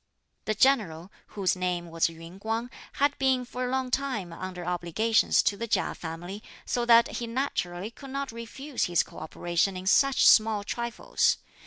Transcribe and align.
The 0.45 0.55
general, 0.55 1.11
whose 1.37 1.55
name 1.55 1.91
was 1.91 2.07
Yün 2.07 2.39
Kuang, 2.39 2.71
had 2.93 3.15
been 3.19 3.45
for 3.45 3.65
a 3.65 3.69
long 3.69 3.91
time 3.91 4.33
under 4.33 4.65
obligations 4.65 5.43
to 5.43 5.55
the 5.55 5.67
Chia 5.67 5.93
family, 5.93 6.41
so 6.65 6.85
that 6.87 7.17
he 7.17 7.27
naturally 7.27 7.91
could 7.91 8.09
not 8.09 8.31
refuse 8.31 8.85
his 8.85 9.03
co 9.03 9.19
operation 9.19 9.77
in 9.77 9.85
such 9.85 10.27
small 10.27 10.63
trifles. 10.63 11.37